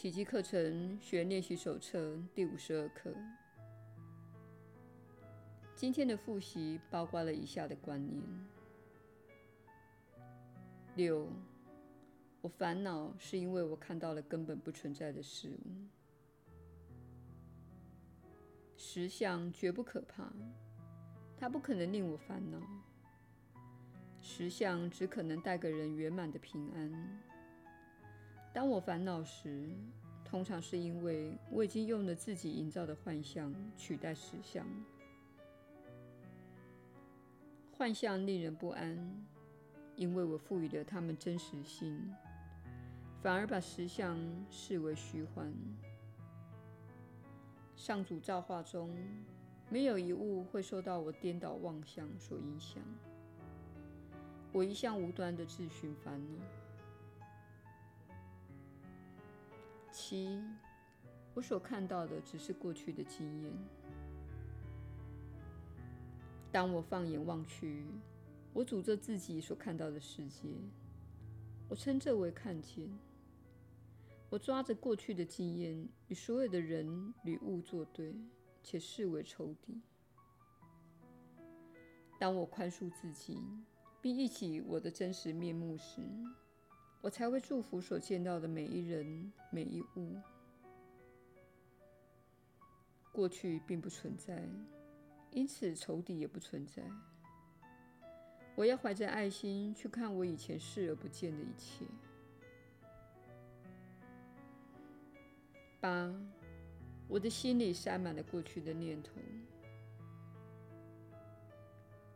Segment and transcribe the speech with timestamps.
[0.00, 3.14] 奇迹课程学练习手册第五十二课。
[5.76, 8.24] 今天的复习包括了以下的观念：
[10.96, 11.28] 六，
[12.40, 15.70] 我烦恼是因为我看到了根本不存在的事物。
[18.78, 20.32] 实相绝不可怕，
[21.36, 22.58] 它不可能令我烦恼。
[24.18, 27.20] 实相只可能带给人圆满的平安。
[28.52, 29.70] 当我烦恼时，
[30.24, 34.66] 通常是因为我已经用了自己营造的幻象取代实相。
[37.72, 39.26] 幻象令人不安，
[39.96, 42.12] 因为我赋予了它们真实性，
[43.22, 44.18] 反而把实相
[44.50, 45.52] 视为虚幻。
[47.76, 48.94] 上主造化中，
[49.70, 52.82] 没有一物会受到我颠倒妄想所影响。
[54.52, 56.59] 我一向无端地自寻烦恼。
[60.02, 60.42] 七，
[61.34, 63.52] 我所看到的只是过去的经验。
[66.50, 67.84] 当我放眼望去，
[68.54, 70.48] 我诅咒自己所看到的世界，
[71.68, 72.88] 我称这为看见。
[74.30, 78.14] 我抓着过去的经验与所有的人与物作对，
[78.62, 79.82] 且视为仇敌。
[82.18, 83.38] 当我宽恕自己，
[84.00, 86.00] 并忆起我的真实面目时，
[87.00, 90.16] 我才会祝福所见到的每一人、每一物。
[93.12, 94.42] 过去并不存在。
[95.32, 96.82] 因此，仇敌也不存在。
[98.56, 101.84] 我要怀着爱心去看我以前视而不见的一切。
[105.80, 106.12] 八，
[107.08, 109.12] 我的心里塞满了过去的念头。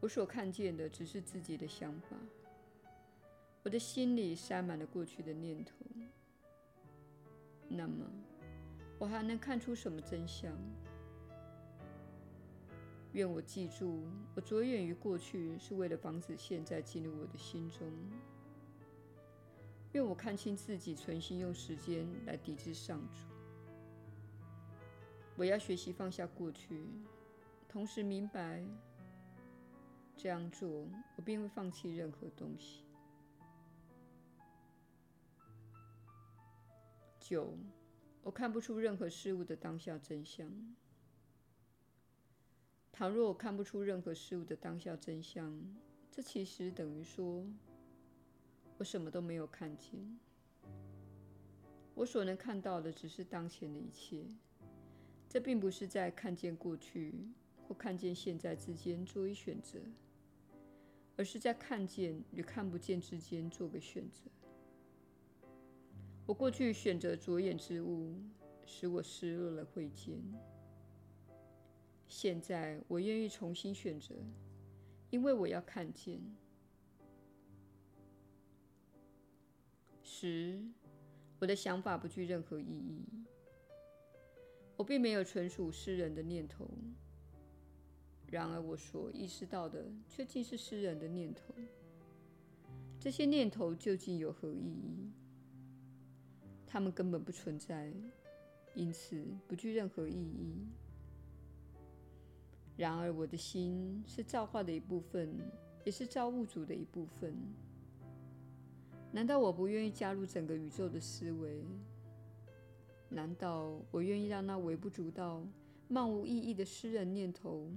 [0.00, 2.16] 我所看见的只是自己的想法。
[3.66, 5.74] 我的心里塞满了过去的念头。
[7.66, 8.06] 那么，
[8.96, 10.56] 我还能看出什么真相？
[13.10, 14.04] 愿我记住，
[14.36, 17.90] 我着眼于过去是为了防止现在进入我的心中。
[19.94, 23.26] 愿我看清自己存心用时间来抵制上主。
[25.34, 26.86] 我要学习放下过去，
[27.68, 28.64] 同时明白，
[30.16, 30.86] 这样做
[31.16, 32.85] 我便会放弃任何东西。
[37.28, 37.58] 九，
[38.22, 40.48] 我看不出任何事物的当下真相。
[42.92, 45.60] 倘若我看不出任何事物的当下真相，
[46.08, 47.44] 这其实等于说，
[48.78, 49.98] 我什么都没有看见。
[51.96, 54.24] 我所能看到的只是当前的一切。
[55.28, 57.12] 这并不是在看见过去
[57.66, 59.80] 或看见现在之间做一选择，
[61.16, 64.30] 而是在看见与看不见之间做个选择。
[66.26, 68.16] 我过去选择着眼之物，
[68.66, 70.20] 使我失落了慧见。
[72.08, 74.14] 现在我愿意重新选择，
[75.10, 76.20] 因为我要看见。
[80.02, 80.64] 十，
[81.38, 83.04] 我的想法不具任何意义。
[84.76, 86.68] 我并没有纯属私人的念头，
[88.26, 91.54] 然而我所意识到的却竟是私人的念头。
[92.98, 95.12] 这些念头究竟有何意义？
[96.66, 97.92] 他们根本不存在，
[98.74, 100.66] 因此不具任何意义。
[102.76, 105.34] 然而，我的心是造化的一部分，
[105.84, 107.34] 也是造物主的一部分。
[109.12, 111.64] 难道我不愿意加入整个宇宙的思维？
[113.08, 115.42] 难道我愿意让那微不足道、
[115.88, 117.70] 漫无意义的私人念头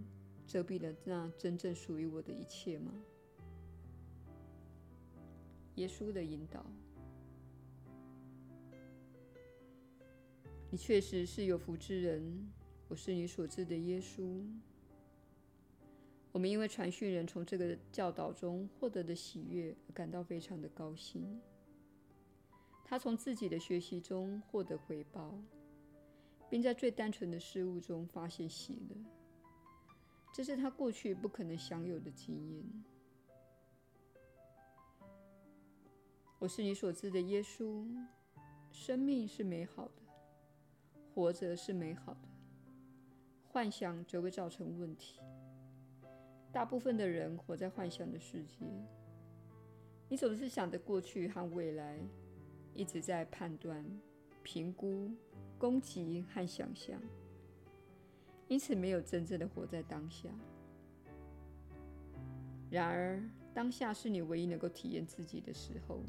[0.45, 2.91] 遮蔽了那真正属于我的一切吗？
[5.75, 6.65] 耶稣的引导，
[10.71, 12.47] 你确实是有福之人。
[12.87, 14.43] 我是你所知的耶稣。
[16.31, 21.41] 我们因为传讯人从这个教导中获得的喜悦感到非常的高兴。
[22.85, 25.39] 他从自己的学习中获得回报，
[26.49, 28.95] 并在最单纯的事物中发现喜乐。
[30.31, 32.63] 这是他过去不可能享有的经验。
[36.37, 37.87] 我是你所知的耶稣。
[38.71, 39.93] 生命是美好的，
[41.19, 42.29] 活着是美好的，
[43.49, 45.19] 幻想则会造成问题。
[46.49, 48.65] 大部分的人活在幻想的世界。
[50.07, 51.99] 你总是想着过去和未来，
[52.73, 53.85] 一直在判断、
[54.43, 55.11] 评估、
[55.57, 56.97] 攻击和想象，
[58.47, 60.29] 因此没有真正的活在当下。
[62.71, 63.21] 然而，
[63.53, 65.99] 当下是你唯一能够体验自己的时候。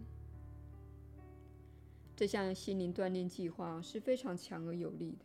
[2.21, 5.25] 这项心灵锻炼计划是非常强而有力的，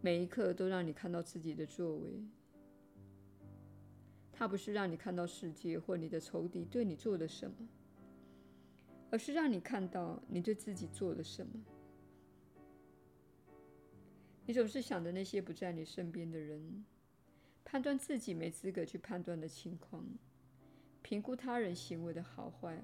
[0.00, 2.24] 每一刻都让你看到自己的作为。
[4.30, 7.68] 它不是让你看到世界或你的仇敌对你做了什么，
[9.10, 11.52] 而是让你看到你对自己做了什么。
[14.46, 16.84] 你总是想着那些不在你身边的人，
[17.64, 20.06] 判断自己没资格去判断的情况，
[21.02, 22.80] 评估他人行为的好坏，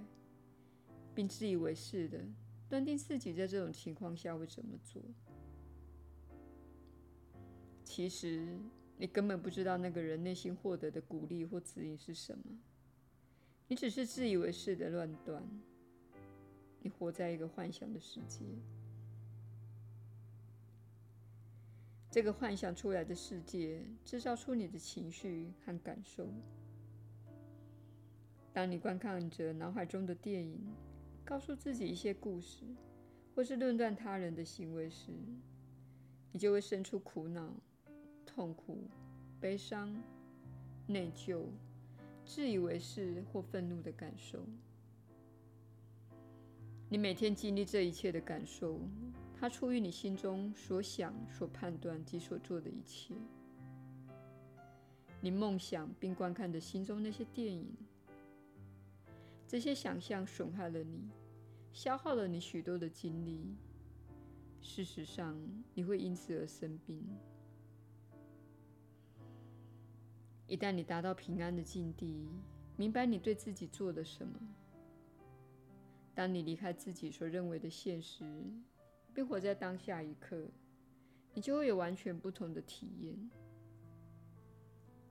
[1.15, 2.19] 并自以为是的
[2.69, 5.03] 断定自己在这种情况下会怎么做。
[7.85, 8.59] 其实，
[8.99, 12.45] 你根本不知道那个人内心获得的鼓励或指引是什么，
[13.69, 15.43] 你只是自以为是的乱断。
[16.81, 18.45] 你活在一个幻想的世界，
[22.11, 26.29] 这个幻想出来的世界制造出你的情绪和感受。
[28.53, 30.61] 当你观看着脑海中的电影，
[31.27, 32.65] 告诉自己一些故事，
[33.35, 35.11] 或是论断他人的行为时，
[36.33, 37.53] 你就会生出苦恼。
[38.25, 38.87] 痛苦、
[39.41, 39.91] 悲伤、
[40.87, 41.45] 内疚、
[42.27, 44.45] 自以为是或愤怒的感受。
[46.91, 48.79] 你每天经历这一切的感受，
[49.35, 53.15] 它出于你心中所想、所判断及所做的一切。
[55.23, 57.75] 你梦想并观看着心中那些电影，
[59.49, 61.09] 这些想象损害了你，
[61.73, 63.55] 消耗了你许多的精力。
[64.61, 65.39] 事实上，
[65.73, 67.07] 你会因此而生病。
[70.49, 72.29] 一旦你达到平安的境地，
[72.77, 74.41] 明白你对自己做了什么，
[76.15, 78.25] 当你离开自己所认为的现实，
[79.15, 80.49] 并活在当下一刻，
[81.35, 83.31] 你就会有完全不同的体验。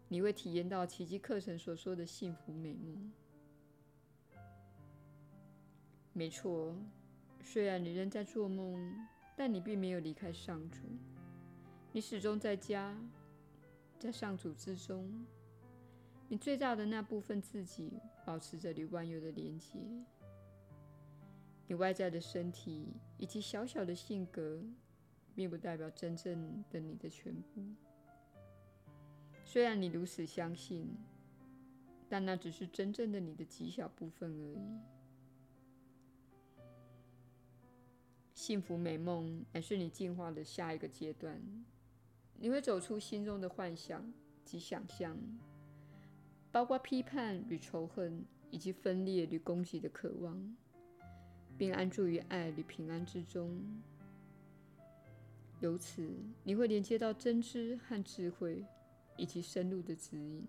[0.10, 3.12] 你会体验到奇迹课程所说的幸福美梦。
[6.18, 6.74] 没错，
[7.44, 10.80] 虽然你仍在做梦，但你并没有离开上主，
[11.92, 12.98] 你始终在家。
[14.00, 15.26] 在上主之中，
[16.30, 17.92] 你最大的那部分自己
[18.26, 19.78] 保持着与万有的连结。
[21.68, 24.62] 你外在的身体以及小小的性格，
[25.34, 27.62] 并不代表真正的你的全部。
[29.44, 30.88] 虽然你如此相信，
[32.08, 34.95] 但那只是真正的你的极小部分而已。
[38.46, 41.42] 幸福美梦乃是你进化的下一个阶段。
[42.38, 44.14] 你会走出心中的幻想
[44.44, 45.18] 及想象，
[46.52, 50.56] 包括批判与仇恨，以及分裂与攻击的渴望，
[51.58, 53.60] 并安住于爱与平安之中。
[55.60, 56.08] 由此，
[56.44, 58.64] 你会连接到真知和智慧，
[59.18, 60.46] 以及深入的指引。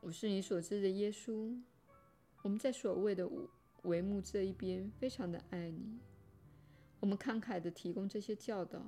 [0.00, 1.56] 我是你所知的耶稣。
[2.42, 3.28] 我们在所谓的
[3.86, 5.98] 帷幕这一边，非常的爱你。
[7.00, 8.84] 我们慷慨的提供这些教导，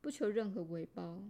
[0.00, 1.22] 不求任何回报，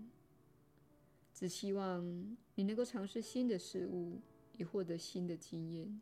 [1.33, 4.21] 只希望你能够尝试新的事物，
[4.59, 6.01] 以获得新的经验。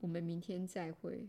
[0.00, 1.28] 我们明天再会。